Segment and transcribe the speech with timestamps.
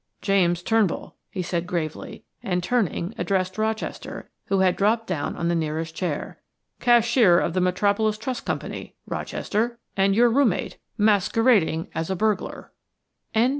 [0.23, 5.53] "James Turnbull," he said gravely, and turning, addressed Rochester, who had dropped down on the
[5.53, 6.39] nearest chair.
[6.79, 12.71] "Cashier of the Metropolis Trust Company, Rochester, and your roommate, masquerading as a burglar."
[13.35, 13.49] CHAPTER II.